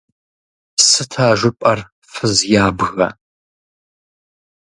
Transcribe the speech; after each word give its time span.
Сыт 0.87 1.11
а 1.27 1.29
жыпӀэр, 1.39 1.79
фыз 2.11 2.37
ябгэ?! 2.65 3.07